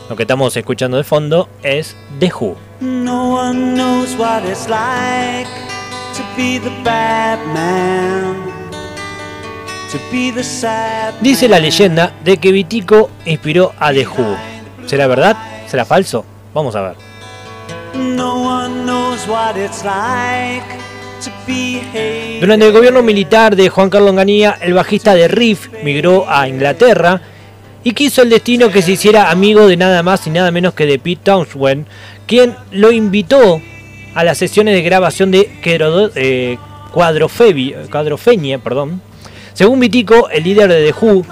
Lo 0.08 0.14
que 0.14 0.22
estamos 0.22 0.56
escuchando 0.56 0.96
de 0.96 1.02
fondo 1.02 1.48
es 1.64 1.96
The 2.20 2.32
Who. 2.32 2.56
No 2.80 3.34
one 3.34 3.74
knows 3.74 4.14
what 4.16 4.44
it's 4.44 4.68
like 4.68 5.50
to 6.14 6.22
be 6.36 6.60
the 6.60 6.70
bad 6.84 7.44
man. 7.52 8.36
To 9.90 9.98
be 10.12 10.30
the 10.30 10.44
sad 10.44 11.14
Dice 11.20 11.48
la 11.48 11.58
leyenda 11.58 12.12
de 12.24 12.36
que 12.36 12.52
Vitico 12.52 13.10
inspiró 13.24 13.72
a 13.80 13.92
The 13.92 14.06
Who. 14.06 14.36
¿Será 14.86 15.08
verdad? 15.08 15.36
¿Será 15.66 15.84
falso? 15.84 16.24
Vamos 16.54 16.76
a 16.76 16.82
ver. 16.82 16.96
No 17.92 18.36
one 18.36 18.84
knows 18.84 19.26
what 19.26 19.56
it's 19.56 19.84
like 19.84 20.64
durante 22.40 22.66
el 22.66 22.72
gobierno 22.72 23.02
militar 23.02 23.56
de 23.56 23.68
Juan 23.68 23.90
Carlos 23.90 24.14
Ganía, 24.14 24.58
el 24.60 24.74
bajista 24.74 25.14
de 25.14 25.28
Riff 25.28 25.68
migró 25.82 26.28
a 26.28 26.48
Inglaterra 26.48 27.20
y 27.82 27.92
quiso 27.92 28.22
el 28.22 28.30
destino 28.30 28.70
que 28.70 28.82
se 28.82 28.92
hiciera 28.92 29.30
amigo 29.30 29.66
de 29.66 29.76
nada 29.76 30.02
más 30.02 30.26
y 30.26 30.30
nada 30.30 30.50
menos 30.50 30.74
que 30.74 30.86
de 30.86 30.98
Pete 30.98 31.22
Townshend, 31.24 31.86
quien 32.26 32.54
lo 32.72 32.92
invitó 32.92 33.60
a 34.14 34.24
las 34.24 34.38
sesiones 34.38 34.74
de 34.74 34.82
grabación 34.82 35.30
de 35.30 35.50
eh. 36.14 36.58
Según 39.52 39.80
Vitico, 39.80 40.28
el 40.30 40.44
líder 40.44 40.68
de 40.68 40.92
The 40.92 40.94
Who, 41.00 41.24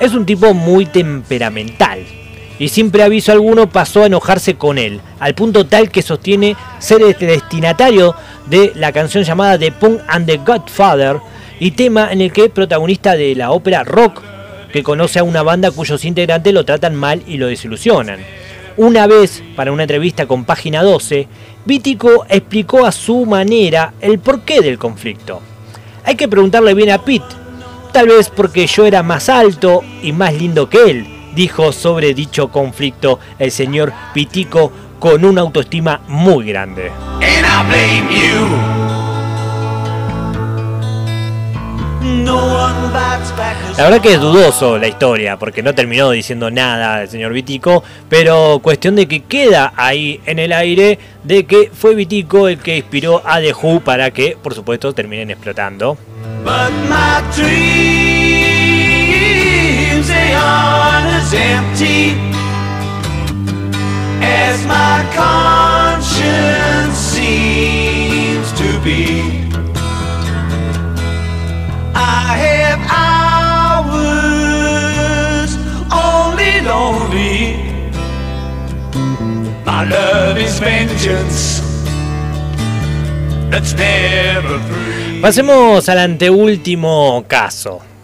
es 0.00 0.14
un 0.14 0.26
tipo 0.26 0.54
muy 0.54 0.86
temperamental 0.86 2.25
y 2.58 2.68
sin 2.68 2.90
preaviso 2.90 3.32
alguno 3.32 3.68
pasó 3.68 4.02
a 4.02 4.06
enojarse 4.06 4.54
con 4.54 4.78
él, 4.78 5.00
al 5.20 5.34
punto 5.34 5.66
tal 5.66 5.90
que 5.90 6.02
sostiene 6.02 6.56
ser 6.78 7.02
el 7.02 7.14
destinatario 7.18 8.14
de 8.46 8.72
la 8.74 8.92
canción 8.92 9.24
llamada 9.24 9.58
The 9.58 9.72
Punk 9.72 10.00
and 10.08 10.26
the 10.26 10.38
Godfather, 10.38 11.18
y 11.58 11.72
tema 11.72 12.12
en 12.12 12.20
el 12.20 12.32
que 12.32 12.48
protagonista 12.48 13.16
de 13.16 13.34
la 13.34 13.50
ópera 13.50 13.82
rock, 13.82 14.22
que 14.72 14.82
conoce 14.82 15.18
a 15.18 15.24
una 15.24 15.42
banda 15.42 15.70
cuyos 15.70 16.04
integrantes 16.04 16.52
lo 16.52 16.64
tratan 16.64 16.94
mal 16.94 17.22
y 17.26 17.38
lo 17.38 17.46
desilusionan. 17.46 18.20
Una 18.76 19.06
vez, 19.06 19.42
para 19.54 19.72
una 19.72 19.84
entrevista 19.84 20.26
con 20.26 20.44
Página 20.44 20.82
12, 20.82 21.26
Vítico 21.64 22.26
explicó 22.28 22.84
a 22.84 22.92
su 22.92 23.24
manera 23.24 23.94
el 24.02 24.18
porqué 24.18 24.60
del 24.60 24.78
conflicto. 24.78 25.40
Hay 26.04 26.14
que 26.14 26.28
preguntarle 26.28 26.74
bien 26.74 26.90
a 26.90 27.02
Pete, 27.02 27.24
tal 27.92 28.08
vez 28.08 28.28
porque 28.28 28.66
yo 28.66 28.84
era 28.84 29.02
más 29.02 29.30
alto 29.30 29.82
y 30.02 30.12
más 30.12 30.34
lindo 30.34 30.68
que 30.68 30.90
él, 30.90 31.15
dijo 31.36 31.70
sobre 31.70 32.14
dicho 32.14 32.48
conflicto 32.48 33.20
el 33.38 33.52
señor 33.52 33.92
Pitico 34.12 34.72
con 34.98 35.24
una 35.24 35.42
autoestima 35.42 36.00
muy 36.08 36.46
grande. 36.46 36.90
La 43.76 43.84
verdad 43.84 44.00
que 44.00 44.14
es 44.14 44.20
dudoso 44.20 44.78
la 44.78 44.88
historia, 44.88 45.36
porque 45.38 45.62
no 45.62 45.74
terminó 45.74 46.10
diciendo 46.10 46.50
nada 46.50 47.02
el 47.02 47.08
señor 47.10 47.34
Vitico, 47.34 47.84
pero 48.08 48.58
cuestión 48.62 48.96
de 48.96 49.06
que 49.06 49.24
queda 49.24 49.74
ahí 49.76 50.20
en 50.24 50.38
el 50.38 50.52
aire 50.52 50.98
de 51.24 51.44
que 51.44 51.70
fue 51.74 51.94
Vitico 51.94 52.48
el 52.48 52.58
que 52.58 52.78
inspiró 52.78 53.22
a 53.26 53.38
The 53.40 53.52
Who 53.52 53.80
para 53.80 54.10
que, 54.12 54.38
por 54.42 54.54
supuesto, 54.54 54.94
terminen 54.94 55.30
explotando. 55.30 55.98
As 64.22 64.64
my 64.66 65.04
conscience 65.14 66.96
seems 66.96 68.52
to 68.52 68.78
be. 68.84 69.22
I 71.94 72.36
have 72.44 72.80
only. 76.68 77.56
My 79.64 79.84
love 79.84 80.38
is 80.38 80.58
vengeance. 80.60 81.62
Never. 83.76 84.60
Pasemos 85.20 85.88
al 85.88 85.98
anteúltimo 85.98 87.24
caso. 87.26 87.95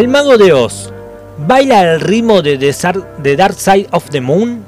El 0.00 0.08
mago 0.08 0.38
de 0.38 0.50
Oz 0.54 0.90
baila 1.36 1.80
al 1.80 2.00
ritmo 2.00 2.40
de 2.40 2.56
The 2.56 3.36
Dark 3.36 3.52
Side 3.52 3.88
of 3.90 4.08
the 4.08 4.22
Moon. 4.22 4.64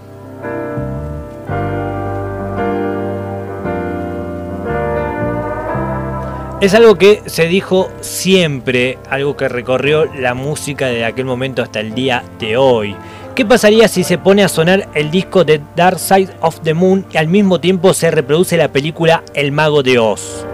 Es 6.61 6.75
algo 6.75 6.97
que 6.97 7.23
se 7.25 7.47
dijo 7.47 7.89
siempre, 8.03 8.99
algo 9.09 9.35
que 9.35 9.49
recorrió 9.49 10.05
la 10.05 10.35
música 10.35 10.89
de 10.89 11.07
aquel 11.07 11.25
momento 11.25 11.63
hasta 11.63 11.81
el 11.81 11.95
día 11.95 12.25
de 12.39 12.59
hoy. 12.59 12.95
¿Qué 13.35 13.47
pasaría 13.47 13.89
si 13.89 14.05
se 14.05 14.19
pone 14.19 14.45
a 14.45 14.51
sonar 14.51 14.91
el 14.93 15.11
disco 15.11 15.45
de 15.45 15.63
Dark 15.75 15.99
Side 15.99 16.29
of 16.43 16.61
the 16.61 16.75
Moon 16.75 17.07
y 17.11 17.17
al 17.17 17.29
mismo 17.29 17.59
tiempo 17.59 17.95
se 17.95 18.11
reproduce 18.11 18.59
la 18.59 18.69
película 18.69 19.23
El 19.33 19.51
Mago 19.51 19.83
de 19.83 19.99
Oz? 19.99 20.45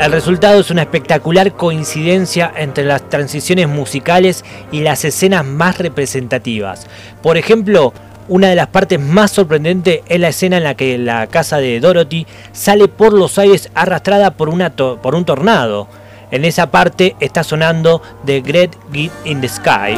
El 0.00 0.12
resultado 0.12 0.60
es 0.60 0.70
una 0.70 0.82
espectacular 0.82 1.52
coincidencia 1.52 2.52
entre 2.56 2.84
las 2.84 3.08
transiciones 3.08 3.68
musicales 3.68 4.44
y 4.70 4.80
las 4.80 5.04
escenas 5.04 5.46
más 5.46 5.78
representativas. 5.78 6.86
Por 7.22 7.38
ejemplo, 7.38 7.94
una 8.28 8.48
de 8.48 8.56
las 8.56 8.66
partes 8.66 9.00
más 9.00 9.30
sorprendentes 9.30 10.00
es 10.08 10.20
la 10.20 10.28
escena 10.28 10.58
en 10.58 10.64
la 10.64 10.74
que 10.74 10.98
la 10.98 11.26
casa 11.28 11.58
de 11.58 11.78
Dorothy 11.80 12.26
sale 12.52 12.88
por 12.88 13.12
los 13.12 13.38
aires 13.38 13.70
arrastrada 13.74 14.32
por, 14.32 14.50
por 15.00 15.14
un 15.14 15.24
tornado. 15.24 15.88
En 16.30 16.44
esa 16.44 16.70
parte 16.70 17.16
está 17.20 17.44
sonando 17.44 18.02
The 18.26 18.40
Great 18.40 18.76
Git 18.92 19.12
in 19.24 19.40
the 19.40 19.48
Sky. 19.48 19.94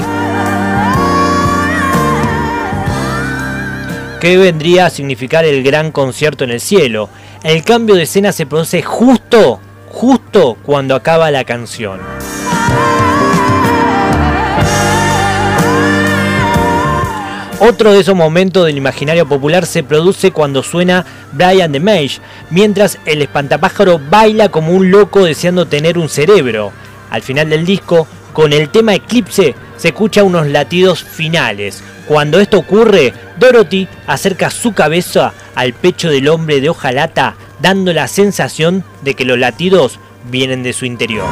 que 4.20 4.38
vendría 4.38 4.86
a 4.86 4.90
significar 4.90 5.44
el 5.44 5.62
gran 5.62 5.92
concierto 5.92 6.44
en 6.44 6.50
el 6.50 6.60
cielo. 6.60 7.08
El 7.42 7.62
cambio 7.62 7.94
de 7.94 8.04
escena 8.04 8.32
se 8.32 8.46
produce 8.46 8.82
justo, 8.82 9.60
justo 9.96 10.58
cuando 10.62 10.94
acaba 10.94 11.30
la 11.30 11.44
canción. 11.44 11.98
Otro 17.60 17.94
de 17.94 18.00
esos 18.00 18.14
momentos 18.14 18.66
del 18.66 18.76
imaginario 18.76 19.26
popular 19.26 19.64
se 19.64 19.82
produce 19.82 20.32
cuando 20.32 20.62
suena 20.62 21.06
Brian 21.32 21.72
the 21.72 21.80
Mage, 21.80 22.20
mientras 22.50 22.98
el 23.06 23.22
espantapájaro 23.22 23.98
baila 23.98 24.50
como 24.50 24.72
un 24.72 24.90
loco 24.90 25.24
deseando 25.24 25.66
tener 25.66 25.96
un 25.96 26.10
cerebro. 26.10 26.72
Al 27.08 27.22
final 27.22 27.48
del 27.48 27.64
disco, 27.64 28.06
con 28.34 28.52
el 28.52 28.68
tema 28.68 28.94
Eclipse, 28.94 29.54
se 29.78 29.88
escucha 29.88 30.24
unos 30.24 30.46
latidos 30.46 31.04
finales. 31.04 31.82
Cuando 32.06 32.38
esto 32.38 32.58
ocurre, 32.58 33.14
Dorothy 33.38 33.88
acerca 34.06 34.50
su 34.50 34.74
cabeza 34.74 35.32
al 35.54 35.72
pecho 35.72 36.10
del 36.10 36.28
hombre 36.28 36.60
de 36.60 36.68
hojalata, 36.68 37.34
dando 37.60 37.92
la 37.92 38.08
sensación 38.08 38.84
de 39.02 39.14
que 39.14 39.24
los 39.24 39.38
latidos 39.38 39.98
vienen 40.30 40.62
de 40.62 40.72
su 40.72 40.84
interior. 40.84 41.28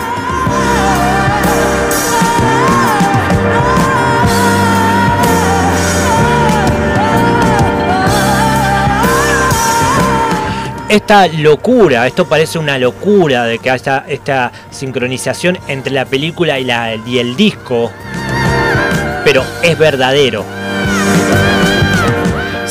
esta 10.94 11.26
locura, 11.26 12.06
esto 12.06 12.28
parece 12.28 12.56
una 12.56 12.78
locura 12.78 13.44
de 13.46 13.58
que 13.58 13.68
haya 13.68 14.04
esta 14.06 14.52
sincronización 14.70 15.58
entre 15.66 15.92
la 15.92 16.04
película 16.04 16.60
y, 16.60 16.64
la, 16.64 16.94
y 16.94 17.18
el 17.18 17.34
disco, 17.34 17.90
pero 19.24 19.44
es 19.62 19.76
verdadero. 19.76 20.63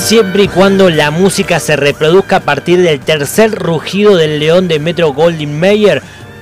Siempre 0.03 0.43
y 0.43 0.47
cuando 0.49 0.89
la 0.89 1.11
música 1.11 1.61
se 1.61 1.77
reproduzca 1.77 2.35
a 2.35 2.39
partir 2.41 2.81
del 2.81 2.99
tercer 2.99 3.51
rugido 3.51 4.17
del 4.17 4.37
león 4.37 4.67
de 4.67 4.77
Metro 4.77 5.13
Goldwyn 5.13 5.57
Mayer 5.57 6.01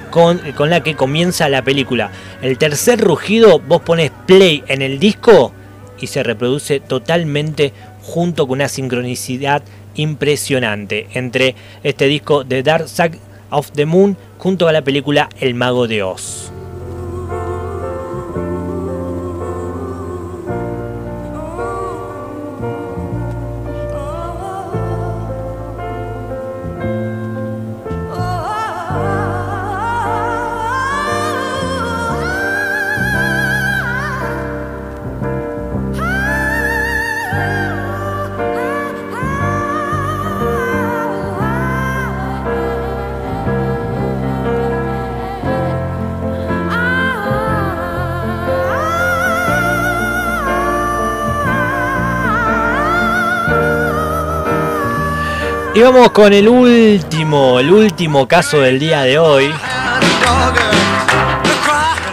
con, 0.10 0.40
con 0.58 0.72
la 0.72 0.82
que 0.82 0.96
comienza 0.96 1.48
la 1.48 1.62
película. 1.62 2.10
El 2.42 2.58
tercer 2.58 3.00
rugido, 3.00 3.60
vos 3.60 3.84
pones 3.84 4.12
play 4.26 4.64
en 4.68 4.82
el 4.82 4.98
disco 4.98 5.54
y 6.00 6.08
se 6.08 6.24
reproduce 6.24 6.80
totalmente 6.80 7.72
junto 8.02 8.48
con 8.48 8.58
una 8.58 8.68
sincronicidad 8.68 9.62
impresionante 9.94 11.08
entre 11.14 11.54
este 11.84 12.08
disco 12.08 12.44
de 12.44 12.64
Dark 12.64 12.90
Side 12.90 13.20
of 13.52 13.72
the 13.74 13.86
Moon 13.86 14.18
junto 14.40 14.68
a 14.68 14.74
la 14.74 14.82
película 14.82 15.30
El 15.40 15.54
Mago 15.54 15.88
de 15.88 16.02
Oz. 16.02 16.52
Vamos 55.84 56.12
con 56.12 56.32
el 56.32 56.48
último, 56.48 57.60
el 57.60 57.72
último 57.72 58.28
caso 58.28 58.60
del 58.60 58.78
día 58.78 59.02
de 59.02 59.18
hoy. 59.18 59.52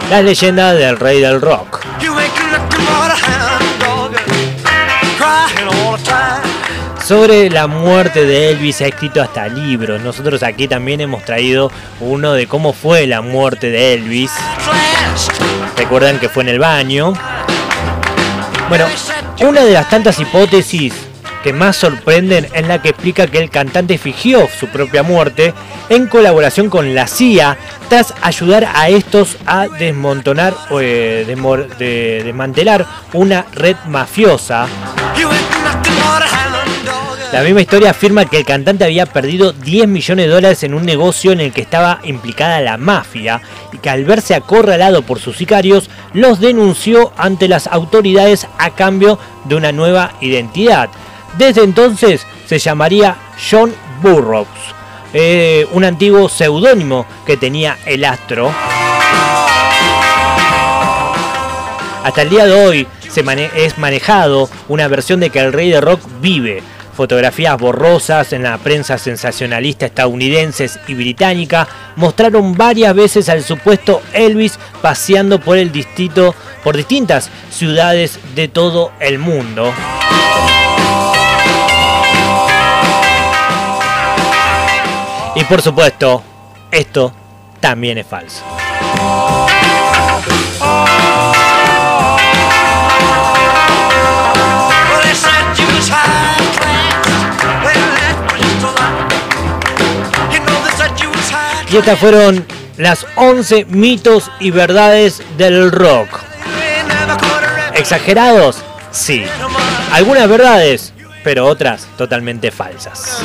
La 0.09 0.23
leyenda 0.23 0.73
del 0.73 0.99
rey 0.99 1.21
del 1.21 1.39
rock. 1.39 1.85
Sobre 7.05 7.51
la 7.51 7.67
muerte 7.67 8.25
de 8.25 8.53
Elvis 8.53 8.81
ha 8.81 8.87
escrito 8.87 9.21
hasta 9.21 9.47
libros. 9.49 10.01
Nosotros 10.01 10.43
aquí 10.43 10.67
también 10.67 11.03
hemos 11.03 11.23
traído 11.25 11.71
uno 12.01 12.33
de 12.33 12.47
cómo 12.47 12.73
fue 12.73 13.07
la 13.07 13.21
muerte 13.21 13.71
de 13.71 13.93
Elvis. 13.93 14.33
Recuerdan 15.77 16.19
que 16.19 16.31
fue 16.31 16.43
en 16.43 16.49
el 16.49 16.59
baño. 16.59 17.13
Bueno, 18.71 18.87
una 19.41 19.63
de 19.63 19.73
las 19.73 19.91
tantas 19.91 20.19
hipótesis 20.19 21.08
que 21.49 21.55
más 21.55 21.79
sorprenden 21.79 22.47
es 22.53 22.67
la 22.67 22.83
que 22.83 22.91
explica 22.91 23.27
que 23.27 23.39
el 23.39 23.49
cantante 23.49 23.97
fingió 23.97 24.47
su 24.61 24.67
propia 24.67 25.03
muerte 25.03 25.55
en 25.89 26.07
colaboración 26.07 26.69
con 26.69 26.95
la 26.95 27.07
CIA 27.07 27.57
tras 27.89 28.13
ayudar 28.21 28.69
a 28.75 28.91
estos 28.91 29.39
a 29.47 29.67
desmontonar 29.67 30.53
o 30.69 30.79
eh, 30.79 31.25
de, 31.25 32.23
desmantelar 32.23 32.85
una 33.15 33.47
red 33.55 33.77
mafiosa. 33.87 34.67
La 37.33 37.43
misma 37.43 37.63
historia 37.63 37.91
afirma 37.93 38.27
que 38.27 38.41
el 38.41 38.45
cantante 38.45 38.85
había 38.85 39.07
perdido 39.07 39.55
10 39.55 39.89
millones 39.89 40.27
de 40.27 40.33
dólares 40.33 40.63
en 40.65 40.75
un 40.75 40.85
negocio 40.85 41.33
en 41.33 41.41
el 41.41 41.55
que 41.55 41.63
estaba 41.63 42.01
implicada 42.05 42.61
la 42.61 42.77
mafia 42.77 43.41
y 43.73 43.79
que 43.79 43.89
al 43.89 44.05
verse 44.05 44.35
acorralado 44.35 45.01
por 45.01 45.19
sus 45.19 45.39
sicarios 45.39 45.89
los 46.13 46.41
denunció 46.41 47.11
ante 47.17 47.49
las 47.49 47.69
autoridades 47.69 48.47
a 48.59 48.69
cambio 48.75 49.19
de 49.47 49.55
una 49.55 49.73
nueva 49.73 50.13
identidad. 50.21 50.91
Desde 51.37 51.63
entonces 51.63 52.27
se 52.47 52.59
llamaría 52.59 53.17
John 53.51 53.75
Burroughs, 54.03 54.49
eh, 55.13 55.67
un 55.73 55.85
antiguo 55.85 56.29
seudónimo 56.29 57.07
que 57.27 57.37
tenía 57.37 57.79
el 57.85 58.05
astro. 58.05 58.53
Hasta 62.05 62.23
el 62.23 62.31
día 62.31 62.47
de 62.47 62.55
hoy 62.55 62.89
se 63.09 63.25
es 63.57 63.79
manejado 63.79 64.49
una 64.69 64.89
versión 64.89 65.21
de 65.21 65.31
que 65.31 65.41
el 65.41 65.53
rey 65.53 65.71
de 65.71 65.81
rock 65.81 66.01
vive. 66.21 66.63
Fotografías 66.97 67.59
borrosas 67.59 68.33
en 68.33 68.43
la 68.43 68.59
prensa 68.59 68.99
sensacionalista 68.99 69.87
estadounidenses 69.87 70.81
y 70.89 70.95
británica 70.95 71.69
mostraron 71.97 72.55
varias 72.55 72.95
veces 72.95 73.29
al 73.29 73.45
supuesto 73.45 74.03
Elvis 74.13 74.59
paseando 74.83 75.41
por 75.41 75.59
el 75.59 75.71
distrito 75.71 76.35
por 76.65 76.77
distintas 76.77 77.31
ciudades 77.51 78.19
de 78.35 78.49
todo 78.49 78.93
el 79.01 79.19
mundo. 79.19 79.73
Y 85.39 85.45
por 85.45 85.63
supuesto, 85.63 86.21
esto 86.69 87.13
también 87.61 87.97
es 87.97 88.07
falso. 88.09 88.43
Y 101.71 101.77
estas 101.77 101.99
fueron 102.01 102.45
las 102.77 103.07
11 103.15 103.67
mitos 103.67 104.33
y 104.41 104.51
verdades 104.51 105.23
del 105.37 105.71
rock. 105.71 106.19
¿Exagerados? 107.75 108.65
Sí. 108.91 109.25
Algunas 109.93 110.29
verdades, 110.29 110.93
pero 111.23 111.47
otras 111.47 111.87
totalmente 111.97 112.51
falsas. 112.51 113.23